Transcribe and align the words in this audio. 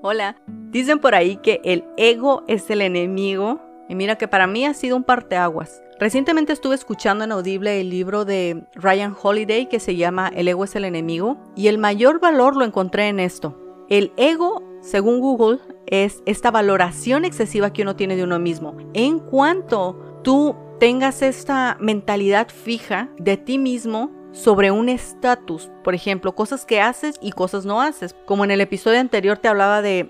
Hola. 0.00 0.36
Dicen 0.70 1.00
por 1.00 1.16
ahí 1.16 1.38
que 1.38 1.60
el 1.64 1.84
ego 1.96 2.44
es 2.46 2.70
el 2.70 2.82
enemigo 2.82 3.60
y 3.88 3.96
mira 3.96 4.16
que 4.16 4.28
para 4.28 4.46
mí 4.46 4.64
ha 4.64 4.72
sido 4.72 4.96
un 4.96 5.02
parteaguas. 5.02 5.82
Recientemente 5.98 6.52
estuve 6.52 6.76
escuchando 6.76 7.24
en 7.24 7.32
Audible 7.32 7.80
el 7.80 7.90
libro 7.90 8.24
de 8.24 8.62
Ryan 8.74 9.16
Holiday 9.20 9.68
que 9.68 9.80
se 9.80 9.96
llama 9.96 10.30
El 10.32 10.46
ego 10.46 10.62
es 10.62 10.76
el 10.76 10.84
enemigo 10.84 11.36
y 11.56 11.66
el 11.66 11.78
mayor 11.78 12.20
valor 12.20 12.54
lo 12.54 12.64
encontré 12.64 13.08
en 13.08 13.18
esto. 13.18 13.58
El 13.88 14.12
ego, 14.16 14.62
según 14.82 15.18
Google, 15.18 15.58
es 15.86 16.22
esta 16.26 16.52
valoración 16.52 17.24
excesiva 17.24 17.72
que 17.72 17.82
uno 17.82 17.96
tiene 17.96 18.14
de 18.14 18.22
uno 18.22 18.38
mismo. 18.38 18.76
En 18.94 19.18
cuanto 19.18 20.20
tú 20.22 20.54
tengas 20.78 21.22
esta 21.22 21.76
mentalidad 21.80 22.50
fija 22.50 23.08
de 23.18 23.36
ti 23.36 23.58
mismo 23.58 24.12
sobre 24.38 24.70
un 24.70 24.88
estatus, 24.88 25.68
por 25.82 25.94
ejemplo, 25.94 26.34
cosas 26.34 26.64
que 26.64 26.80
haces 26.80 27.16
y 27.20 27.32
cosas 27.32 27.64
no 27.64 27.80
haces. 27.80 28.14
Como 28.24 28.44
en 28.44 28.50
el 28.50 28.60
episodio 28.60 29.00
anterior 29.00 29.38
te 29.38 29.48
hablaba 29.48 29.82
de, 29.82 30.08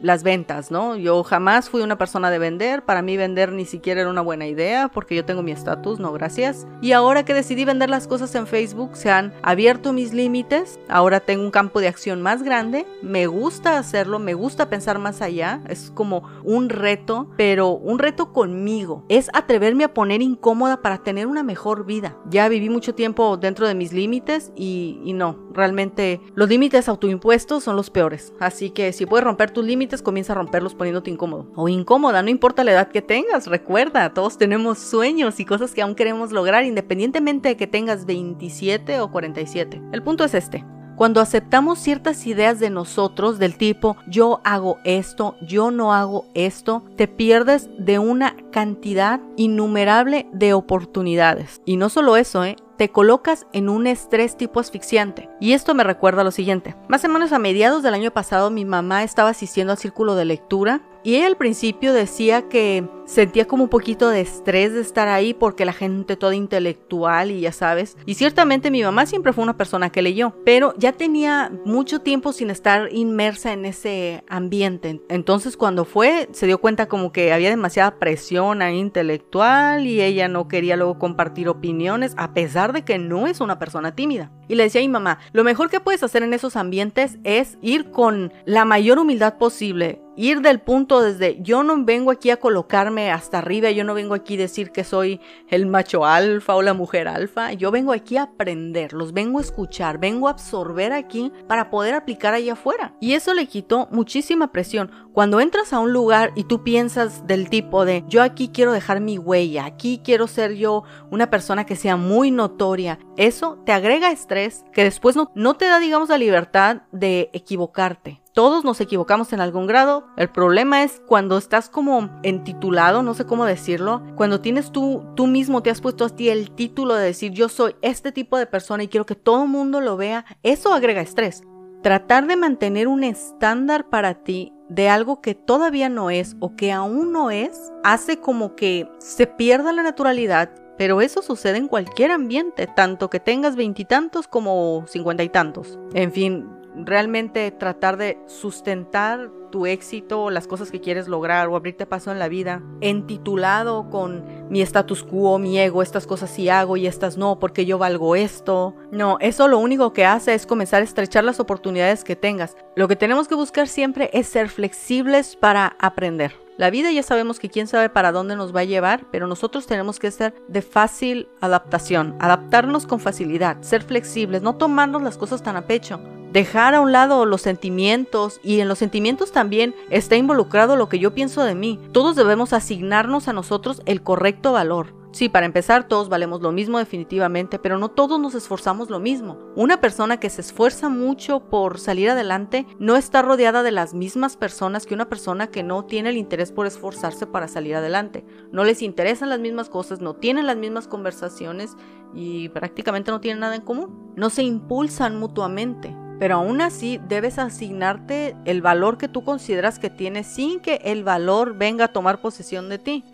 las 0.00 0.22
ventas, 0.22 0.70
¿no? 0.70 0.96
Yo 0.96 1.22
jamás 1.22 1.68
fui 1.68 1.82
una 1.82 1.98
persona 1.98 2.30
de 2.30 2.38
vender, 2.38 2.82
para 2.84 3.02
mí 3.02 3.16
vender 3.16 3.52
ni 3.52 3.66
siquiera 3.66 4.00
era 4.00 4.10
una 4.10 4.22
buena 4.22 4.46
idea 4.46 4.88
porque 4.88 5.14
yo 5.14 5.24
tengo 5.24 5.42
mi 5.42 5.52
estatus, 5.52 6.00
no 6.00 6.12
gracias. 6.12 6.66
Y 6.80 6.92
ahora 6.92 7.24
que 7.24 7.34
decidí 7.34 7.64
vender 7.64 7.90
las 7.90 8.08
cosas 8.08 8.34
en 8.34 8.46
Facebook, 8.46 8.96
se 8.96 9.10
han 9.10 9.34
abierto 9.42 9.92
mis 9.92 10.12
límites, 10.12 10.80
ahora 10.88 11.20
tengo 11.20 11.44
un 11.44 11.50
campo 11.50 11.80
de 11.80 11.88
acción 11.88 12.22
más 12.22 12.42
grande, 12.42 12.86
me 13.02 13.26
gusta 13.26 13.78
hacerlo, 13.78 14.18
me 14.18 14.34
gusta 14.34 14.70
pensar 14.70 14.98
más 14.98 15.20
allá, 15.20 15.60
es 15.68 15.92
como 15.94 16.22
un 16.42 16.68
reto, 16.68 17.28
pero 17.36 17.68
un 17.68 17.98
reto 17.98 18.32
conmigo, 18.32 19.04
es 19.08 19.28
atreverme 19.34 19.84
a 19.84 19.94
poner 19.94 20.22
incómoda 20.22 20.80
para 20.80 20.98
tener 20.98 21.26
una 21.26 21.42
mejor 21.42 21.84
vida. 21.84 22.16
Ya 22.30 22.48
viví 22.48 22.70
mucho 22.70 22.94
tiempo 22.94 23.36
dentro 23.36 23.51
de 23.60 23.74
mis 23.74 23.92
límites 23.92 24.52
y, 24.56 25.00
y 25.04 25.12
no, 25.12 25.36
realmente 25.52 26.20
los 26.34 26.48
límites 26.48 26.88
autoimpuestos 26.88 27.64
son 27.64 27.76
los 27.76 27.90
peores. 27.90 28.32
Así 28.40 28.70
que 28.70 28.92
si 28.92 29.06
puedes 29.06 29.24
romper 29.24 29.50
tus 29.50 29.64
límites, 29.64 30.02
comienza 30.02 30.32
a 30.32 30.36
romperlos 30.36 30.74
poniéndote 30.74 31.10
incómodo. 31.10 31.46
O 31.54 31.68
incómoda, 31.68 32.22
no 32.22 32.30
importa 32.30 32.64
la 32.64 32.72
edad 32.72 32.88
que 32.88 33.02
tengas, 33.02 33.46
recuerda, 33.46 34.14
todos 34.14 34.38
tenemos 34.38 34.78
sueños 34.78 35.38
y 35.40 35.44
cosas 35.44 35.74
que 35.74 35.82
aún 35.82 35.94
queremos 35.94 36.32
lograr 36.32 36.64
independientemente 36.64 37.50
de 37.50 37.56
que 37.56 37.66
tengas 37.66 38.06
27 38.06 39.00
o 39.00 39.10
47. 39.10 39.82
El 39.92 40.02
punto 40.02 40.24
es 40.24 40.34
este. 40.34 40.64
Cuando 40.96 41.20
aceptamos 41.20 41.78
ciertas 41.78 42.26
ideas 42.26 42.60
de 42.60 42.70
nosotros 42.70 43.38
del 43.38 43.56
tipo 43.56 43.96
yo 44.06 44.40
hago 44.44 44.78
esto, 44.84 45.36
yo 45.42 45.70
no 45.70 45.92
hago 45.92 46.26
esto, 46.34 46.84
te 46.96 47.08
pierdes 47.08 47.70
de 47.78 47.98
una 47.98 48.36
cantidad 48.52 49.20
innumerable 49.36 50.28
de 50.32 50.52
oportunidades. 50.52 51.62
Y 51.64 51.76
no 51.76 51.88
solo 51.88 52.16
eso, 52.16 52.44
¿eh? 52.44 52.56
Te 52.82 52.90
colocas 52.90 53.46
en 53.52 53.68
un 53.68 53.86
estrés 53.86 54.36
tipo 54.36 54.58
asfixiante. 54.58 55.28
Y 55.38 55.52
esto 55.52 55.72
me 55.72 55.84
recuerda 55.84 56.22
a 56.22 56.24
lo 56.24 56.32
siguiente. 56.32 56.74
Más 56.88 57.04
o 57.04 57.08
menos 57.08 57.30
a 57.30 57.38
mediados 57.38 57.84
del 57.84 57.94
año 57.94 58.10
pasado 58.10 58.50
mi 58.50 58.64
mamá 58.64 59.04
estaba 59.04 59.30
asistiendo 59.30 59.72
al 59.72 59.78
círculo 59.78 60.16
de 60.16 60.24
lectura 60.24 60.80
y 61.04 61.14
ella 61.14 61.28
al 61.28 61.36
principio 61.36 61.92
decía 61.92 62.48
que 62.48 62.88
sentía 63.12 63.46
como 63.46 63.64
un 63.64 63.68
poquito 63.68 64.08
de 64.08 64.22
estrés 64.22 64.72
de 64.72 64.80
estar 64.80 65.06
ahí 65.06 65.34
porque 65.34 65.66
la 65.66 65.74
gente 65.74 66.16
toda 66.16 66.34
intelectual 66.34 67.30
y 67.30 67.42
ya 67.42 67.52
sabes. 67.52 67.98
Y 68.06 68.14
ciertamente 68.14 68.70
mi 68.70 68.82
mamá 68.82 69.04
siempre 69.04 69.34
fue 69.34 69.44
una 69.44 69.58
persona 69.58 69.90
que 69.90 70.00
leyó, 70.00 70.34
pero 70.46 70.74
ya 70.78 70.92
tenía 70.92 71.52
mucho 71.66 72.00
tiempo 72.00 72.32
sin 72.32 72.48
estar 72.48 72.88
inmersa 72.90 73.52
en 73.52 73.66
ese 73.66 74.24
ambiente. 74.28 75.02
Entonces 75.10 75.58
cuando 75.58 75.84
fue 75.84 76.30
se 76.32 76.46
dio 76.46 76.58
cuenta 76.58 76.88
como 76.88 77.12
que 77.12 77.34
había 77.34 77.50
demasiada 77.50 77.98
presión 77.98 78.62
ahí 78.62 78.78
intelectual 78.78 79.86
y 79.86 80.00
ella 80.00 80.28
no 80.28 80.48
quería 80.48 80.76
luego 80.76 80.98
compartir 80.98 81.50
opiniones 81.50 82.14
a 82.16 82.32
pesar 82.32 82.72
de 82.72 82.82
que 82.82 82.96
no 82.96 83.26
es 83.26 83.40
una 83.40 83.58
persona 83.58 83.94
tímida. 83.94 84.30
Y 84.48 84.54
le 84.54 84.64
decía 84.64 84.80
a 84.80 84.84
mi 84.84 84.88
mamá, 84.88 85.18
lo 85.32 85.44
mejor 85.44 85.68
que 85.68 85.80
puedes 85.80 86.02
hacer 86.02 86.22
en 86.22 86.32
esos 86.32 86.56
ambientes 86.56 87.18
es 87.24 87.58
ir 87.60 87.90
con 87.90 88.32
la 88.46 88.64
mayor 88.64 88.98
humildad 88.98 89.36
posible 89.36 90.00
ir 90.16 90.40
del 90.40 90.60
punto 90.60 91.00
desde 91.00 91.40
yo 91.40 91.62
no 91.62 91.84
vengo 91.84 92.10
aquí 92.10 92.30
a 92.30 92.38
colocarme 92.38 93.10
hasta 93.10 93.38
arriba, 93.38 93.70
yo 93.70 93.84
no 93.84 93.94
vengo 93.94 94.14
aquí 94.14 94.34
a 94.34 94.38
decir 94.38 94.70
que 94.70 94.84
soy 94.84 95.20
el 95.48 95.66
macho 95.66 96.04
alfa 96.04 96.54
o 96.54 96.62
la 96.62 96.74
mujer 96.74 97.08
alfa, 97.08 97.52
yo 97.52 97.70
vengo 97.70 97.92
aquí 97.92 98.16
a 98.16 98.24
aprender, 98.24 98.92
los 98.92 99.12
vengo 99.12 99.38
a 99.38 99.42
escuchar, 99.42 99.98
vengo 99.98 100.28
a 100.28 100.32
absorber 100.32 100.92
aquí 100.92 101.32
para 101.48 101.70
poder 101.70 101.94
aplicar 101.94 102.34
allá 102.34 102.52
afuera. 102.54 102.94
Y 103.00 103.14
eso 103.14 103.34
le 103.34 103.46
quitó 103.46 103.88
muchísima 103.90 104.52
presión. 104.52 104.90
Cuando 105.12 105.40
entras 105.40 105.72
a 105.72 105.78
un 105.78 105.92
lugar 105.92 106.32
y 106.34 106.44
tú 106.44 106.62
piensas 106.62 107.26
del 107.26 107.48
tipo 107.48 107.84
de 107.84 108.04
yo 108.08 108.22
aquí 108.22 108.48
quiero 108.48 108.72
dejar 108.72 109.00
mi 109.00 109.18
huella, 109.18 109.66
aquí 109.66 110.00
quiero 110.02 110.26
ser 110.26 110.54
yo 110.54 110.84
una 111.10 111.30
persona 111.30 111.66
que 111.66 111.76
sea 111.76 111.96
muy 111.96 112.30
notoria, 112.30 112.98
eso 113.16 113.58
te 113.64 113.72
agrega 113.72 114.10
estrés 114.10 114.64
que 114.72 114.84
después 114.84 115.16
no, 115.16 115.30
no 115.34 115.54
te 115.54 115.66
da 115.66 115.78
digamos 115.78 116.08
la 116.08 116.18
libertad 116.18 116.82
de 116.92 117.30
equivocarte. 117.32 118.22
Todos 118.34 118.64
nos 118.64 118.80
equivocamos 118.80 119.34
en 119.34 119.40
algún 119.40 119.66
grado. 119.66 120.06
El 120.16 120.30
problema 120.30 120.82
es 120.82 121.02
cuando 121.06 121.36
estás 121.36 121.68
como 121.68 122.08
entitulado, 122.22 123.02
no 123.02 123.12
sé 123.12 123.26
cómo 123.26 123.44
decirlo, 123.44 124.02
cuando 124.16 124.40
tienes 124.40 124.72
tú, 124.72 125.04
tú 125.16 125.26
mismo 125.26 125.62
te 125.62 125.68
has 125.68 125.82
puesto 125.82 126.06
a 126.06 126.08
ti 126.08 126.30
el 126.30 126.50
título 126.50 126.94
de 126.94 127.04
decir 127.04 127.32
yo 127.32 127.50
soy 127.50 127.76
este 127.82 128.10
tipo 128.10 128.38
de 128.38 128.46
persona 128.46 128.84
y 128.84 128.88
quiero 128.88 129.04
que 129.04 129.16
todo 129.16 129.42
el 129.42 129.50
mundo 129.50 129.82
lo 129.82 129.98
vea, 129.98 130.24
eso 130.42 130.72
agrega 130.72 131.02
estrés. 131.02 131.42
Tratar 131.82 132.26
de 132.26 132.36
mantener 132.36 132.88
un 132.88 133.04
estándar 133.04 133.90
para 133.90 134.14
ti 134.14 134.54
de 134.70 134.88
algo 134.88 135.20
que 135.20 135.34
todavía 135.34 135.90
no 135.90 136.08
es 136.08 136.34
o 136.40 136.56
que 136.56 136.72
aún 136.72 137.12
no 137.12 137.30
es, 137.30 137.70
hace 137.84 138.16
como 138.16 138.54
que 138.54 138.88
se 138.98 139.26
pierda 139.26 139.72
la 139.72 139.82
naturalidad 139.82 140.50
pero 140.78 141.00
eso 141.00 141.22
sucede 141.22 141.58
en 141.58 141.68
cualquier 141.68 142.10
ambiente, 142.10 142.66
tanto 142.66 143.08
que 143.10 143.20
tengas 143.20 143.54
veintitantos 143.56 144.26
como 144.26 144.84
cincuenta 144.88 145.22
y 145.22 145.28
tantos. 145.28 145.78
En 145.94 146.10
fin, 146.10 146.48
realmente 146.76 147.50
tratar 147.50 147.96
de 147.96 148.18
sustentar 148.26 149.30
tu 149.50 149.66
éxito, 149.66 150.30
las 150.30 150.48
cosas 150.48 150.70
que 150.70 150.80
quieres 150.80 151.06
lograr 151.06 151.48
o 151.48 151.56
abrirte 151.56 151.86
paso 151.86 152.10
en 152.10 152.18
la 152.18 152.28
vida, 152.28 152.62
entitulado 152.80 153.90
con 153.90 154.24
mi 154.48 154.62
status 154.62 155.04
quo, 155.04 155.38
mi 155.38 155.58
ego, 155.58 155.82
estas 155.82 156.06
cosas 156.06 156.30
sí 156.30 156.48
hago 156.48 156.76
y 156.76 156.86
estas 156.86 157.16
no, 157.16 157.38
porque 157.38 157.66
yo 157.66 157.78
valgo 157.78 158.16
esto. 158.16 158.74
No, 158.90 159.18
eso 159.20 159.46
lo 159.46 159.58
único 159.58 159.92
que 159.92 160.06
hace 160.06 160.34
es 160.34 160.46
comenzar 160.46 160.80
a 160.80 160.84
estrechar 160.84 161.22
las 161.22 161.38
oportunidades 161.38 162.02
que 162.02 162.16
tengas. 162.16 162.56
Lo 162.74 162.88
que 162.88 162.96
tenemos 162.96 163.28
que 163.28 163.34
buscar 163.34 163.68
siempre 163.68 164.10
es 164.12 164.26
ser 164.26 164.48
flexibles 164.48 165.36
para 165.36 165.76
aprender. 165.78 166.32
La 166.58 166.70
vida 166.70 166.90
ya 166.90 167.02
sabemos 167.02 167.38
que 167.38 167.48
quién 167.48 167.66
sabe 167.66 167.88
para 167.88 168.12
dónde 168.12 168.36
nos 168.36 168.54
va 168.54 168.60
a 168.60 168.64
llevar, 168.64 169.06
pero 169.10 169.26
nosotros 169.26 169.66
tenemos 169.66 169.98
que 169.98 170.10
ser 170.10 170.34
de 170.48 170.62
fácil 170.62 171.28
adaptación, 171.40 172.14
adaptarnos 172.20 172.86
con 172.86 173.00
facilidad, 173.00 173.60
ser 173.62 173.82
flexibles, 173.82 174.42
no 174.42 174.56
tomarnos 174.56 175.02
las 175.02 175.16
cosas 175.16 175.42
tan 175.42 175.56
a 175.56 175.66
pecho 175.66 176.00
dejar 176.32 176.74
a 176.74 176.80
un 176.80 176.92
lado 176.92 177.26
los 177.26 177.42
sentimientos 177.42 178.40
y 178.42 178.60
en 178.60 178.68
los 178.68 178.78
sentimientos 178.78 179.32
también 179.32 179.74
está 179.90 180.16
involucrado 180.16 180.76
lo 180.76 180.88
que 180.88 180.98
yo 180.98 181.14
pienso 181.14 181.44
de 181.44 181.54
mí. 181.54 181.78
Todos 181.92 182.16
debemos 182.16 182.52
asignarnos 182.52 183.28
a 183.28 183.32
nosotros 183.32 183.82
el 183.84 184.02
correcto 184.02 184.52
valor. 184.52 185.02
Sí, 185.12 185.28
para 185.28 185.44
empezar, 185.44 185.88
todos 185.88 186.08
valemos 186.08 186.40
lo 186.40 186.52
mismo 186.52 186.78
definitivamente, 186.78 187.58
pero 187.58 187.76
no 187.76 187.90
todos 187.90 188.18
nos 188.18 188.34
esforzamos 188.34 188.88
lo 188.88 188.98
mismo. 188.98 189.36
Una 189.56 189.78
persona 189.78 190.18
que 190.18 190.30
se 190.30 190.40
esfuerza 190.40 190.88
mucho 190.88 191.40
por 191.50 191.78
salir 191.78 192.08
adelante 192.08 192.66
no 192.78 192.96
está 192.96 193.20
rodeada 193.20 193.62
de 193.62 193.72
las 193.72 193.92
mismas 193.92 194.38
personas 194.38 194.86
que 194.86 194.94
una 194.94 195.10
persona 195.10 195.48
que 195.48 195.62
no 195.62 195.84
tiene 195.84 196.08
el 196.08 196.16
interés 196.16 196.50
por 196.50 196.66
esforzarse 196.66 197.26
para 197.26 197.46
salir 197.46 197.76
adelante. 197.76 198.24
No 198.52 198.64
les 198.64 198.80
interesan 198.80 199.28
las 199.28 199.38
mismas 199.38 199.68
cosas, 199.68 200.00
no 200.00 200.14
tienen 200.14 200.46
las 200.46 200.56
mismas 200.56 200.88
conversaciones 200.88 201.76
y 202.14 202.48
prácticamente 202.48 203.10
no 203.10 203.20
tienen 203.20 203.40
nada 203.40 203.54
en 203.54 203.62
común. 203.62 204.14
No 204.16 204.30
se 204.30 204.44
impulsan 204.44 205.18
mutuamente 205.18 205.94
pero 206.22 206.36
aún 206.36 206.60
así 206.60 207.00
debes 207.08 207.40
asignarte 207.40 208.36
el 208.44 208.62
valor 208.62 208.96
que 208.96 209.08
tú 209.08 209.24
consideras 209.24 209.80
que 209.80 209.90
tienes 209.90 210.28
sin 210.28 210.60
que 210.60 210.76
el 210.84 211.02
valor 211.02 211.56
venga 211.58 211.86
a 211.86 211.92
tomar 211.92 212.20
posesión 212.20 212.68
de 212.68 212.78
ti. 212.78 213.04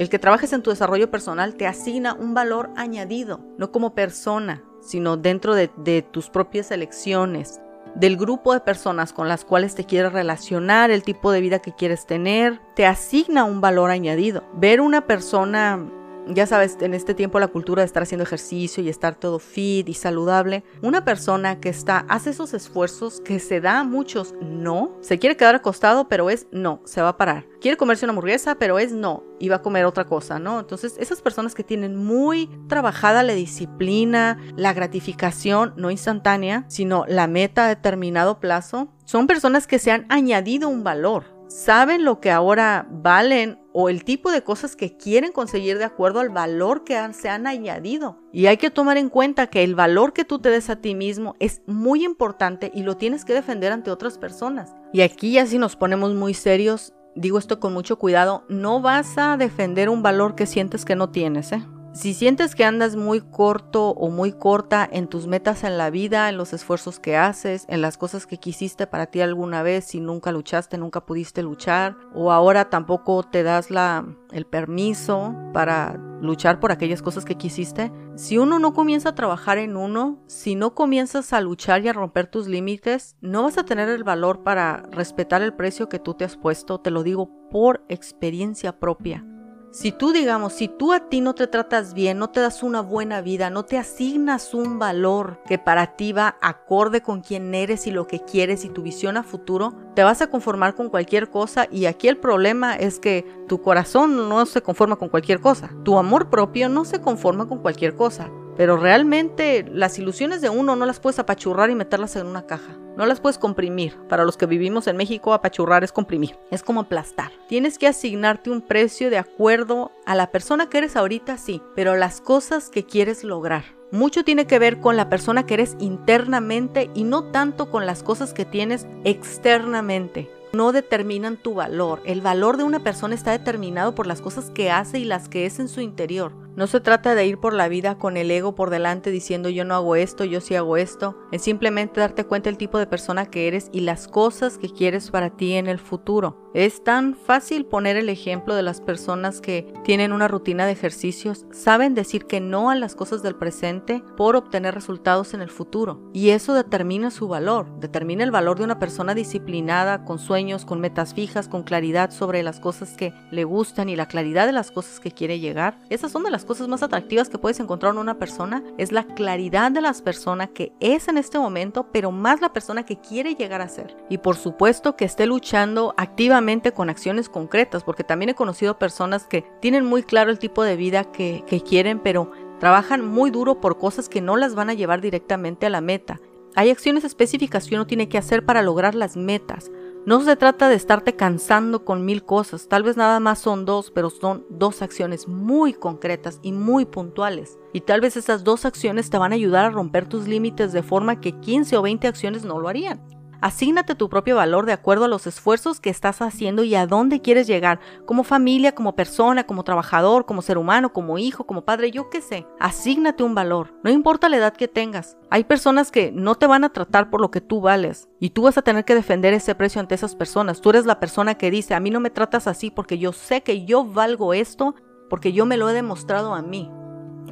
El 0.00 0.08
que 0.08 0.18
trabajes 0.18 0.52
en 0.52 0.60
tu 0.60 0.70
desarrollo 0.70 1.12
personal 1.12 1.54
te 1.54 1.68
asigna 1.68 2.12
un 2.12 2.34
valor 2.34 2.70
añadido, 2.74 3.38
no 3.56 3.70
como 3.70 3.94
persona, 3.94 4.64
sino 4.82 5.16
dentro 5.16 5.54
de, 5.54 5.70
de 5.76 6.02
tus 6.02 6.28
propias 6.28 6.72
elecciones, 6.72 7.60
del 7.94 8.16
grupo 8.16 8.52
de 8.52 8.58
personas 8.58 9.12
con 9.12 9.28
las 9.28 9.44
cuales 9.44 9.76
te 9.76 9.84
quieres 9.84 10.12
relacionar, 10.12 10.90
el 10.90 11.04
tipo 11.04 11.30
de 11.30 11.42
vida 11.42 11.60
que 11.60 11.76
quieres 11.76 12.04
tener, 12.04 12.60
te 12.74 12.84
asigna 12.84 13.44
un 13.44 13.60
valor 13.60 13.92
añadido. 13.92 14.42
Ver 14.54 14.80
una 14.80 15.06
persona 15.06 15.86
ya 16.28 16.46
sabes, 16.46 16.76
en 16.80 16.94
este 16.94 17.14
tiempo 17.14 17.40
la 17.40 17.48
cultura 17.48 17.82
de 17.82 17.86
estar 17.86 18.02
haciendo 18.02 18.24
ejercicio 18.24 18.82
y 18.82 18.88
estar 18.88 19.14
todo 19.14 19.38
fit 19.38 19.88
y 19.88 19.94
saludable, 19.94 20.64
una 20.82 21.04
persona 21.04 21.60
que 21.60 21.68
está, 21.68 22.04
hace 22.08 22.30
esos 22.30 22.54
esfuerzos 22.54 23.20
que 23.20 23.38
se 23.38 23.60
da 23.60 23.80
a 23.80 23.84
muchos 23.84 24.34
no, 24.40 24.96
se 25.00 25.18
quiere 25.18 25.36
quedar 25.36 25.54
acostado, 25.54 26.08
pero 26.08 26.30
es 26.30 26.46
no, 26.52 26.80
se 26.84 27.02
va 27.02 27.10
a 27.10 27.16
parar. 27.16 27.46
Quiere 27.60 27.76
comerse 27.76 28.04
una 28.04 28.12
hamburguesa, 28.12 28.54
pero 28.56 28.78
es 28.78 28.92
no, 28.92 29.24
y 29.38 29.48
va 29.48 29.56
a 29.56 29.62
comer 29.62 29.84
otra 29.84 30.06
cosa, 30.06 30.38
¿no? 30.38 30.60
Entonces, 30.60 30.96
esas 30.98 31.20
personas 31.20 31.54
que 31.54 31.64
tienen 31.64 31.96
muy 31.96 32.48
trabajada 32.68 33.22
la 33.22 33.34
disciplina, 33.34 34.38
la 34.56 34.72
gratificación, 34.72 35.74
no 35.76 35.90
instantánea, 35.90 36.64
sino 36.68 37.04
la 37.06 37.26
meta 37.26 37.66
a 37.66 37.68
determinado 37.68 38.40
plazo, 38.40 38.88
son 39.04 39.26
personas 39.26 39.66
que 39.66 39.78
se 39.78 39.90
han 39.90 40.06
añadido 40.08 40.68
un 40.68 40.84
valor 40.84 41.39
saben 41.50 42.04
lo 42.04 42.20
que 42.20 42.30
ahora 42.30 42.86
valen 42.90 43.58
o 43.72 43.88
el 43.88 44.04
tipo 44.04 44.30
de 44.30 44.42
cosas 44.42 44.76
que 44.76 44.96
quieren 44.96 45.32
conseguir 45.32 45.78
de 45.78 45.84
acuerdo 45.84 46.20
al 46.20 46.30
valor 46.30 46.84
que 46.84 46.98
se 47.12 47.28
han 47.28 47.46
añadido. 47.46 48.18
Y 48.32 48.46
hay 48.46 48.56
que 48.56 48.70
tomar 48.70 48.96
en 48.96 49.08
cuenta 49.08 49.48
que 49.48 49.62
el 49.62 49.74
valor 49.74 50.12
que 50.12 50.24
tú 50.24 50.38
te 50.38 50.48
des 50.48 50.70
a 50.70 50.76
ti 50.76 50.94
mismo 50.94 51.36
es 51.38 51.62
muy 51.66 52.04
importante 52.04 52.70
y 52.74 52.82
lo 52.82 52.96
tienes 52.96 53.24
que 53.24 53.34
defender 53.34 53.72
ante 53.72 53.90
otras 53.90 54.16
personas. 54.16 54.74
Y 54.92 55.02
aquí 55.02 55.32
ya 55.32 55.46
si 55.46 55.58
nos 55.58 55.76
ponemos 55.76 56.14
muy 56.14 56.34
serios, 56.34 56.94
digo 57.14 57.38
esto 57.38 57.60
con 57.60 57.72
mucho 57.72 57.98
cuidado, 57.98 58.44
no 58.48 58.80
vas 58.80 59.18
a 59.18 59.36
defender 59.36 59.88
un 59.88 60.02
valor 60.02 60.34
que 60.34 60.46
sientes 60.46 60.84
que 60.84 60.96
no 60.96 61.10
tienes, 61.10 61.52
¿eh? 61.52 61.62
Si 61.92 62.14
sientes 62.14 62.54
que 62.54 62.64
andas 62.64 62.94
muy 62.94 63.20
corto 63.20 63.90
o 63.90 64.10
muy 64.10 64.32
corta 64.32 64.88
en 64.90 65.08
tus 65.08 65.26
metas 65.26 65.64
en 65.64 65.76
la 65.76 65.90
vida, 65.90 66.28
en 66.28 66.36
los 66.36 66.52
esfuerzos 66.52 67.00
que 67.00 67.16
haces, 67.16 67.64
en 67.68 67.82
las 67.82 67.98
cosas 67.98 68.28
que 68.28 68.38
quisiste 68.38 68.86
para 68.86 69.06
ti 69.06 69.20
alguna 69.20 69.64
vez 69.64 69.92
y 69.96 70.00
nunca 70.00 70.30
luchaste, 70.30 70.78
nunca 70.78 71.04
pudiste 71.04 71.42
luchar, 71.42 71.96
o 72.14 72.30
ahora 72.30 72.70
tampoco 72.70 73.24
te 73.24 73.42
das 73.42 73.72
la, 73.72 74.06
el 74.30 74.46
permiso 74.46 75.34
para 75.52 75.96
luchar 76.20 76.60
por 76.60 76.70
aquellas 76.70 77.02
cosas 77.02 77.24
que 77.24 77.34
quisiste, 77.34 77.90
si 78.14 78.38
uno 78.38 78.60
no 78.60 78.72
comienza 78.72 79.08
a 79.08 79.14
trabajar 79.16 79.58
en 79.58 79.76
uno, 79.76 80.22
si 80.28 80.54
no 80.54 80.76
comienzas 80.76 81.32
a 81.32 81.40
luchar 81.40 81.84
y 81.84 81.88
a 81.88 81.92
romper 81.92 82.28
tus 82.28 82.46
límites, 82.46 83.16
no 83.20 83.42
vas 83.42 83.58
a 83.58 83.64
tener 83.64 83.88
el 83.88 84.04
valor 84.04 84.44
para 84.44 84.84
respetar 84.92 85.42
el 85.42 85.54
precio 85.54 85.88
que 85.88 85.98
tú 85.98 86.14
te 86.14 86.24
has 86.24 86.36
puesto, 86.36 86.78
te 86.80 86.92
lo 86.92 87.02
digo 87.02 87.30
por 87.50 87.84
experiencia 87.88 88.78
propia. 88.78 89.24
Si 89.72 89.92
tú, 89.92 90.12
digamos, 90.12 90.54
si 90.54 90.66
tú 90.66 90.92
a 90.92 91.08
ti 91.08 91.20
no 91.20 91.36
te 91.36 91.46
tratas 91.46 91.94
bien, 91.94 92.18
no 92.18 92.28
te 92.30 92.40
das 92.40 92.64
una 92.64 92.80
buena 92.80 93.20
vida, 93.20 93.50
no 93.50 93.64
te 93.64 93.78
asignas 93.78 94.52
un 94.52 94.80
valor 94.80 95.38
que 95.46 95.58
para 95.58 95.94
ti 95.94 96.12
va 96.12 96.36
acorde 96.40 97.02
con 97.02 97.20
quién 97.20 97.54
eres 97.54 97.86
y 97.86 97.92
lo 97.92 98.08
que 98.08 98.18
quieres 98.18 98.64
y 98.64 98.68
tu 98.68 98.82
visión 98.82 99.16
a 99.16 99.22
futuro, 99.22 99.72
te 99.94 100.02
vas 100.02 100.22
a 100.22 100.26
conformar 100.26 100.74
con 100.74 100.88
cualquier 100.88 101.30
cosa 101.30 101.68
y 101.70 101.84
aquí 101.84 102.08
el 102.08 102.16
problema 102.16 102.74
es 102.74 102.98
que 102.98 103.24
tu 103.46 103.62
corazón 103.62 104.28
no 104.28 104.44
se 104.44 104.60
conforma 104.60 104.96
con 104.96 105.08
cualquier 105.08 105.40
cosa, 105.40 105.70
tu 105.84 105.98
amor 105.98 106.30
propio 106.30 106.68
no 106.68 106.84
se 106.84 107.00
conforma 107.00 107.46
con 107.46 107.58
cualquier 107.58 107.94
cosa. 107.94 108.28
Pero 108.56 108.76
realmente 108.76 109.64
las 109.72 109.98
ilusiones 110.00 110.40
de 110.40 110.50
uno 110.50 110.74
no 110.74 110.84
las 110.84 110.98
puedes 110.98 111.20
apachurrar 111.20 111.70
y 111.70 111.76
meterlas 111.76 112.16
en 112.16 112.26
una 112.26 112.44
caja. 112.44 112.76
No 112.96 113.06
las 113.06 113.20
puedes 113.20 113.38
comprimir. 113.38 113.96
Para 114.08 114.24
los 114.24 114.36
que 114.36 114.46
vivimos 114.46 114.86
en 114.86 114.96
México, 114.96 115.32
apachurrar 115.32 115.84
es 115.84 115.92
comprimir. 115.92 116.36
Es 116.50 116.62
como 116.62 116.80
aplastar. 116.80 117.32
Tienes 117.48 117.78
que 117.78 117.86
asignarte 117.86 118.50
un 118.50 118.60
precio 118.60 119.10
de 119.10 119.18
acuerdo 119.18 119.92
a 120.06 120.14
la 120.14 120.30
persona 120.30 120.68
que 120.68 120.78
eres 120.78 120.96
ahorita, 120.96 121.38
sí, 121.38 121.62
pero 121.74 121.96
las 121.96 122.20
cosas 122.20 122.68
que 122.70 122.84
quieres 122.84 123.24
lograr. 123.24 123.64
Mucho 123.92 124.22
tiene 124.22 124.46
que 124.46 124.58
ver 124.58 124.78
con 124.78 124.96
la 124.96 125.08
persona 125.08 125.46
que 125.46 125.54
eres 125.54 125.76
internamente 125.80 126.90
y 126.94 127.04
no 127.04 127.24
tanto 127.24 127.70
con 127.70 127.86
las 127.86 128.02
cosas 128.02 128.32
que 128.32 128.44
tienes 128.44 128.86
externamente 129.04 130.30
no 130.52 130.72
determinan 130.72 131.36
tu 131.36 131.54
valor. 131.54 132.02
El 132.04 132.20
valor 132.20 132.56
de 132.56 132.64
una 132.64 132.80
persona 132.80 133.14
está 133.14 133.32
determinado 133.32 133.94
por 133.94 134.06
las 134.06 134.20
cosas 134.20 134.50
que 134.50 134.70
hace 134.70 134.98
y 134.98 135.04
las 135.04 135.28
que 135.28 135.46
es 135.46 135.60
en 135.60 135.68
su 135.68 135.80
interior. 135.80 136.32
No 136.60 136.66
se 136.66 136.80
trata 136.82 137.14
de 137.14 137.24
ir 137.24 137.38
por 137.38 137.54
la 137.54 137.68
vida 137.68 137.96
con 137.96 138.18
el 138.18 138.30
ego 138.30 138.54
por 138.54 138.68
delante 138.68 139.10
diciendo 139.10 139.48
yo 139.48 139.64
no 139.64 139.74
hago 139.74 139.96
esto, 139.96 140.26
yo 140.26 140.42
sí 140.42 140.56
hago 140.56 140.76
esto. 140.76 141.16
Es 141.32 141.40
simplemente 141.40 142.00
darte 142.00 142.26
cuenta 142.26 142.50
del 142.50 142.58
tipo 142.58 142.76
de 142.76 142.86
persona 142.86 143.24
que 143.24 143.48
eres 143.48 143.70
y 143.72 143.80
las 143.80 144.08
cosas 144.08 144.58
que 144.58 144.68
quieres 144.68 145.10
para 145.10 145.30
ti 145.30 145.54
en 145.54 145.68
el 145.68 145.78
futuro. 145.78 146.50
Es 146.52 146.82
tan 146.82 147.14
fácil 147.14 147.64
poner 147.64 147.96
el 147.96 148.08
ejemplo 148.08 148.56
de 148.56 148.62
las 148.62 148.80
personas 148.80 149.40
que 149.40 149.72
tienen 149.84 150.12
una 150.12 150.26
rutina 150.26 150.66
de 150.66 150.72
ejercicios, 150.72 151.46
saben 151.52 151.94
decir 151.94 152.26
que 152.26 152.40
no 152.40 152.70
a 152.70 152.74
las 152.74 152.96
cosas 152.96 153.22
del 153.22 153.36
presente 153.36 154.02
por 154.16 154.34
obtener 154.34 154.74
resultados 154.74 155.32
en 155.32 155.42
el 155.42 155.48
futuro. 155.48 156.10
Y 156.12 156.30
eso 156.30 156.52
determina 156.52 157.12
su 157.12 157.28
valor, 157.28 157.78
determina 157.78 158.24
el 158.24 158.32
valor 158.32 158.58
de 158.58 158.64
una 158.64 158.80
persona 158.80 159.14
disciplinada, 159.14 160.04
con 160.04 160.18
sueños, 160.18 160.64
con 160.64 160.80
metas 160.80 161.14
fijas, 161.14 161.46
con 161.46 161.62
claridad 161.62 162.10
sobre 162.10 162.42
las 162.42 162.58
cosas 162.58 162.96
que 162.96 163.14
le 163.30 163.44
gustan 163.44 163.88
y 163.88 163.94
la 163.94 164.08
claridad 164.08 164.46
de 164.46 164.52
las 164.52 164.72
cosas 164.72 164.98
que 164.98 165.12
quiere 165.12 165.38
llegar. 165.38 165.78
Esas 165.88 166.10
son 166.10 166.24
de 166.24 166.32
las 166.32 166.44
cosas 166.50 166.66
más 166.66 166.82
atractivas 166.82 167.28
que 167.28 167.38
puedes 167.38 167.60
encontrar 167.60 167.92
en 167.92 168.00
una 168.00 168.18
persona 168.18 168.64
es 168.76 168.90
la 168.90 169.04
claridad 169.04 169.70
de 169.70 169.80
las 169.80 170.02
personas 170.02 170.48
que 170.52 170.72
es 170.80 171.06
en 171.06 171.16
este 171.16 171.38
momento, 171.38 171.86
pero 171.92 172.10
más 172.10 172.40
la 172.40 172.52
persona 172.52 172.84
que 172.84 172.98
quiere 172.98 173.36
llegar 173.36 173.60
a 173.60 173.68
ser. 173.68 173.96
Y 174.08 174.18
por 174.18 174.34
supuesto 174.34 174.96
que 174.96 175.04
esté 175.04 175.26
luchando 175.26 175.94
activamente 175.96 176.72
con 176.72 176.90
acciones 176.90 177.28
concretas, 177.28 177.84
porque 177.84 178.02
también 178.02 178.30
he 178.30 178.34
conocido 178.34 178.80
personas 178.80 179.28
que 179.28 179.44
tienen 179.60 179.84
muy 179.84 180.02
claro 180.02 180.32
el 180.32 180.40
tipo 180.40 180.64
de 180.64 180.74
vida 180.74 181.04
que, 181.12 181.44
que 181.46 181.60
quieren, 181.60 182.00
pero 182.00 182.32
trabajan 182.58 183.06
muy 183.06 183.30
duro 183.30 183.60
por 183.60 183.78
cosas 183.78 184.08
que 184.08 184.20
no 184.20 184.36
las 184.36 184.56
van 184.56 184.70
a 184.70 184.74
llevar 184.74 185.00
directamente 185.00 185.66
a 185.66 185.70
la 185.70 185.80
meta. 185.80 186.18
Hay 186.56 186.70
acciones 186.70 187.04
específicas 187.04 187.68
que 187.68 187.76
uno 187.76 187.86
tiene 187.86 188.08
que 188.08 188.18
hacer 188.18 188.44
para 188.44 188.62
lograr 188.62 188.96
las 188.96 189.16
metas. 189.16 189.70
No 190.06 190.22
se 190.22 190.34
trata 190.34 190.70
de 190.70 190.76
estarte 190.76 191.14
cansando 191.14 191.84
con 191.84 192.06
mil 192.06 192.24
cosas, 192.24 192.68
tal 192.68 192.82
vez 192.82 192.96
nada 192.96 193.20
más 193.20 193.38
son 193.38 193.66
dos, 193.66 193.90
pero 193.90 194.08
son 194.08 194.46
dos 194.48 194.80
acciones 194.80 195.28
muy 195.28 195.74
concretas 195.74 196.40
y 196.42 196.52
muy 196.52 196.86
puntuales. 196.86 197.58
Y 197.74 197.82
tal 197.82 198.00
vez 198.00 198.16
esas 198.16 198.42
dos 198.42 198.64
acciones 198.64 199.10
te 199.10 199.18
van 199.18 199.32
a 199.32 199.34
ayudar 199.34 199.66
a 199.66 199.70
romper 199.70 200.08
tus 200.08 200.26
límites 200.26 200.72
de 200.72 200.82
forma 200.82 201.20
que 201.20 201.38
15 201.38 201.76
o 201.76 201.82
20 201.82 202.08
acciones 202.08 202.46
no 202.46 202.58
lo 202.58 202.68
harían. 202.68 203.09
Asígnate 203.40 203.94
tu 203.94 204.08
propio 204.08 204.36
valor 204.36 204.66
de 204.66 204.72
acuerdo 204.72 205.06
a 205.06 205.08
los 205.08 205.26
esfuerzos 205.26 205.80
que 205.80 205.88
estás 205.88 206.20
haciendo 206.20 206.62
y 206.62 206.74
a 206.74 206.86
dónde 206.86 207.20
quieres 207.20 207.46
llegar, 207.46 207.80
como 208.04 208.22
familia, 208.22 208.74
como 208.74 208.94
persona, 208.94 209.44
como 209.44 209.64
trabajador, 209.64 210.26
como 210.26 210.42
ser 210.42 210.58
humano, 210.58 210.92
como 210.92 211.16
hijo, 211.16 211.44
como 211.44 211.64
padre, 211.64 211.90
yo 211.90 212.10
qué 212.10 212.20
sé. 212.20 212.46
Asígnate 212.58 213.22
un 213.22 213.34
valor, 213.34 213.74
no 213.82 213.90
importa 213.90 214.28
la 214.28 214.36
edad 214.36 214.52
que 214.52 214.68
tengas. 214.68 215.16
Hay 215.30 215.44
personas 215.44 215.90
que 215.90 216.12
no 216.12 216.34
te 216.34 216.46
van 216.46 216.64
a 216.64 216.72
tratar 216.72 217.08
por 217.08 217.20
lo 217.20 217.30
que 217.30 217.40
tú 217.40 217.60
vales 217.60 218.08
y 218.18 218.30
tú 218.30 218.42
vas 218.42 218.58
a 218.58 218.62
tener 218.62 218.84
que 218.84 218.94
defender 218.94 219.32
ese 219.32 219.54
precio 219.54 219.80
ante 219.80 219.94
esas 219.94 220.14
personas. 220.14 220.60
Tú 220.60 220.70
eres 220.70 220.84
la 220.84 221.00
persona 221.00 221.36
que 221.36 221.50
dice, 221.50 221.74
a 221.74 221.80
mí 221.80 221.90
no 221.90 222.00
me 222.00 222.10
tratas 222.10 222.46
así 222.46 222.70
porque 222.70 222.98
yo 222.98 223.12
sé 223.12 223.42
que 223.42 223.64
yo 223.64 223.84
valgo 223.84 224.34
esto 224.34 224.74
porque 225.08 225.32
yo 225.32 225.46
me 225.46 225.56
lo 225.56 225.68
he 225.68 225.72
demostrado 225.72 226.34
a 226.34 226.42
mí. 226.42 226.70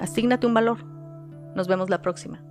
Asígnate 0.01 0.47
un 0.47 0.55
valor. 0.55 0.85
Nos 1.55 1.69
vemos 1.69 1.91
la 1.91 2.03
próxima. 2.03 2.48